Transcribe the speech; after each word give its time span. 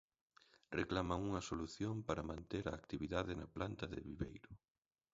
Reclaman 0.79 1.25
unha 1.29 1.45
solución 1.49 1.95
para 2.07 2.27
manter 2.31 2.63
a 2.67 2.77
actividade 2.81 3.31
na 3.39 3.47
planta 3.55 3.85
de 3.91 3.99
Viveiro. 4.07 4.51